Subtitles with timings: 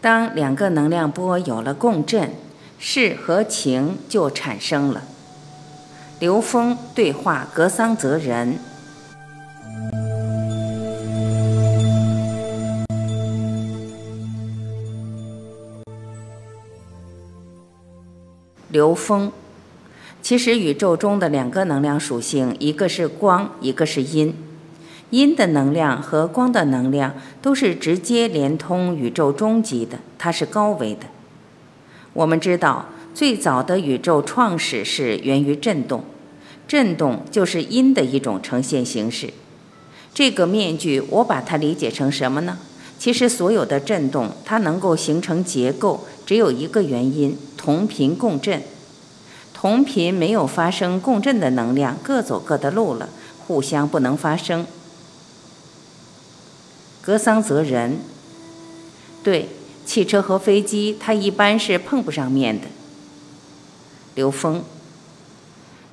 [0.00, 2.30] 当两个能量波有了共振，
[2.78, 5.02] 事和情就产生了。
[6.20, 8.58] 刘峰对话格桑泽人。
[18.70, 19.32] 刘峰，
[20.22, 24.34] 其实宇宙中的两个能量属性，一个是光，一个是阴。
[25.10, 31.06] 阴的能量和光的能量都是直接连通宇宙终极的，它是高维的。
[32.12, 36.04] 我们知道，最早的宇宙创始是源于振动，
[36.66, 39.32] 振动就是阴的一种呈现形式。
[40.12, 42.58] 这个面具，我把它理解成什么呢？
[42.98, 48.60] 其实所有的振动，它能够形成结构，只有一个原因：同频共振。
[49.54, 53.08] 同频没有发生共振的能量，各走各的路了，
[53.46, 54.66] 互相不能发生。
[57.00, 57.98] 格桑泽人，
[59.22, 59.48] 对
[59.86, 62.66] 汽车和飞机，它一般是碰不上面的。
[64.14, 64.62] 刘峰，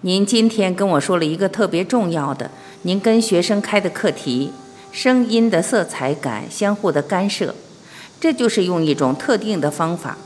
[0.01, 4.51] 您今天跟我说了一个特别重要的，您跟学生开的课题，
[4.91, 7.55] 声音的色彩感相互的干涉，
[8.19, 10.17] 这就是用一种特定的方法，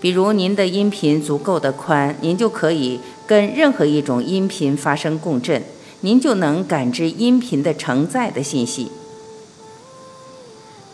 [0.00, 5.62] 比如您的音频足够的宽，您就可以跟任何一种音频发生共振，
[6.00, 8.90] 您就能感知音频的承载的信息。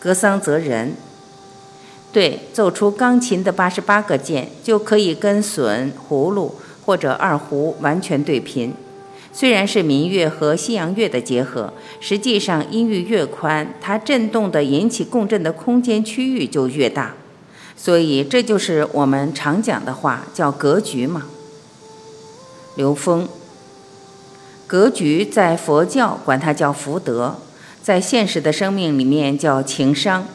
[0.01, 0.95] 格桑泽人，
[2.11, 8.73] 对，奏出钢琴的八十八个键就可以跟笋、葫芦或者二胡完全对频。
[9.31, 17.13] 虽然是民乐和西洋乐的结合，实际上音域越宽，它振动的引起共振的空间区域就越大。
[17.77, 21.27] 所以这就是我们常讲的话，叫格局嘛。
[22.75, 23.29] 刘峰，
[24.65, 27.35] 格局在佛教管它叫福德。
[27.91, 30.25] 在现实的生命里面叫情商，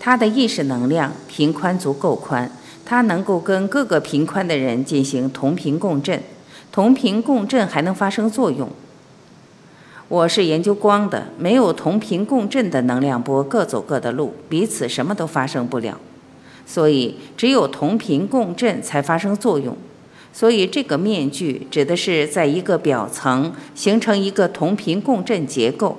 [0.00, 2.50] 他的意识能量频宽足够宽，
[2.86, 6.22] 他能够跟各个频宽的人进行同频共振，
[6.72, 8.70] 同频共振还能发生作用。
[10.08, 16.00] 我是研究光的，没有同频共振的能量波各走各的路，彼此什么都发生不了，
[16.64, 19.76] 所以只有同频共振才发生作用。
[20.32, 25.98] 所以这个面具指的是在一个表层形成一个同频共振结构。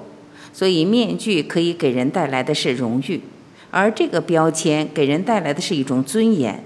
[0.54, 3.22] 所以，面具可以给人带来的是荣誉，
[3.70, 6.64] 而这个标签给人带来的是一种尊严。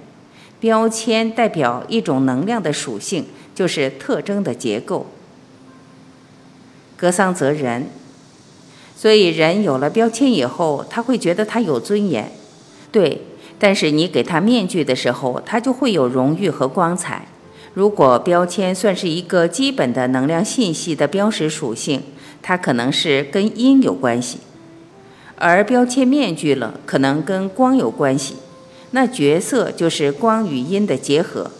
[0.60, 3.26] 标签代表一种能量的属性，
[3.56, 5.08] 就是特征的结构。
[6.96, 7.88] 格桑泽人，
[8.96, 12.32] 所以人有了标签以后，他会觉得他有尊严，
[12.92, 13.24] 对。
[13.58, 17.28] 但是你给他面具的时候，他就会有荣誉和光彩。
[17.74, 22.02] 如果标签算是一个基本的能量信息的标识属性。
[22.42, 24.40] 它可能是跟阴有关系，
[25.36, 28.36] 而标签面具了，可能跟光有关系。
[28.92, 31.52] 那角色就是光与阴的结合。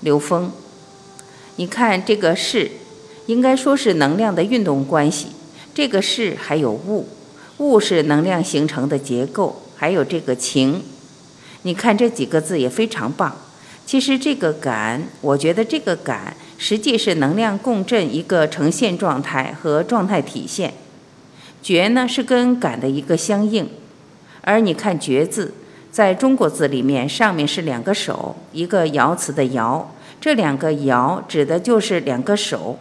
[0.00, 0.50] 刘峰，
[1.56, 2.70] 你看这个是，
[3.26, 5.28] 应该说是能量的运动关系。
[5.74, 7.08] 这个是还有物，
[7.58, 10.82] 物是能量形成的结构，还有这个情。
[11.62, 13.36] 你看这几个字也非常棒。
[13.84, 16.36] 其实这个感，我觉得这个感。
[16.64, 20.72] 实际是能量共振一个呈现状态和状态体现，
[21.60, 23.68] 觉呢是跟感的一个相应，
[24.42, 25.54] 而你看觉字，
[25.90, 29.86] 在中国字里面上面是两个手，一个爻辞的爻，
[30.20, 32.78] 这两个爻指的就是两个手，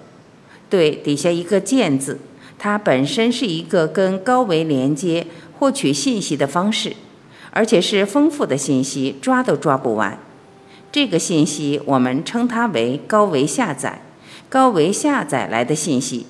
[0.70, 2.20] 对，底下一个见字，
[2.60, 5.26] 它本身是一个跟高维连接、
[5.58, 6.96] 获取信息的方式，
[7.50, 10.20] 而且是丰富的信息，抓都抓不完。
[10.92, 14.02] 这个信息我们称它为高维下载，
[14.50, 16.26] 高维下载来的信息，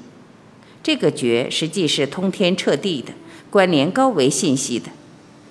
[0.83, 3.13] 这个觉实际是通天彻地的，
[3.49, 4.89] 关联高维信息的。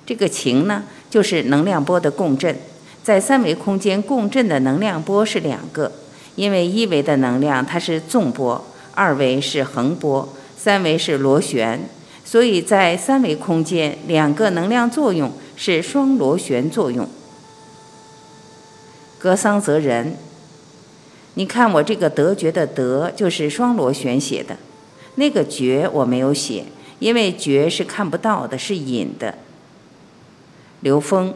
[0.06, 2.56] 这个情呢，就是能量波的共振，
[3.02, 5.90] 在三维空间共振的能量波是两个，
[6.36, 11.88] 因为一维的能量它是纵波，二维是横波，三维是螺旋，
[12.24, 17.08] 所以在三维空间两个能量作用是双螺旋作用。
[19.20, 20.16] 格桑泽人，
[21.34, 24.56] 你看我这个德觉的德就是双螺旋写的，
[25.16, 26.64] 那个觉我没有写，
[27.00, 29.34] 因为觉是看不到的，是隐的。
[30.80, 31.34] 刘峰，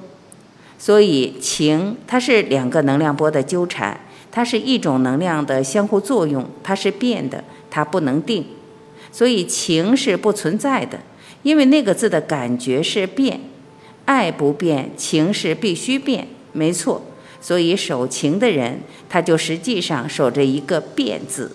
[0.79, 4.01] 所以情它是两个能量波的纠缠，
[4.33, 8.47] 它是一种能量的相互作用，它是变的，它不能定，
[9.13, 11.01] 所以情是不存在的，
[11.43, 13.41] 因为那个字的感觉是变，
[14.07, 17.03] 爱不变，情是必须变，没错。
[17.45, 21.53] 所以守情的人他就实际上守着一个变字。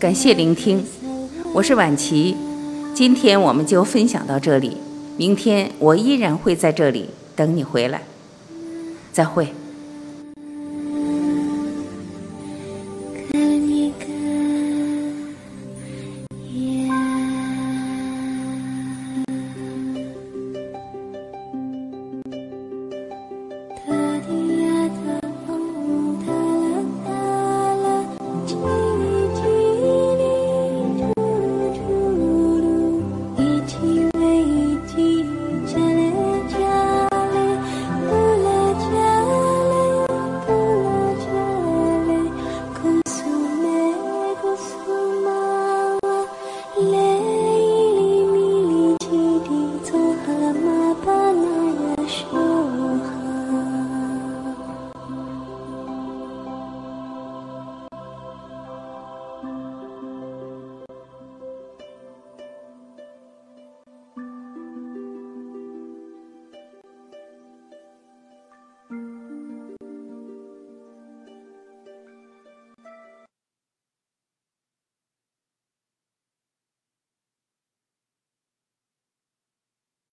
[0.00, 0.82] 感谢聆听，
[1.52, 2.34] 我是婉琪。
[2.94, 4.78] 今天我们就分享到这里，
[5.18, 8.00] 明天我依然会在这里等你回来。
[9.12, 9.48] 再会。